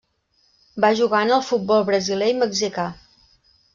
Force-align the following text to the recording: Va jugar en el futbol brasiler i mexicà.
Va 0.85 0.89
jugar 1.01 1.21
en 1.27 1.33
el 1.37 1.45
futbol 1.49 1.85
brasiler 1.91 2.31
i 2.33 2.39
mexicà. 2.41 2.87